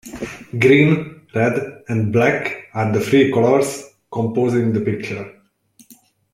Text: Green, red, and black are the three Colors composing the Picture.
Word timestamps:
Green, 0.57 1.27
red, 1.35 1.83
and 1.87 2.11
black 2.11 2.69
are 2.73 2.91
the 2.91 2.99
three 2.99 3.31
Colors 3.31 3.83
composing 4.11 4.73
the 4.73 4.81
Picture. 4.81 5.31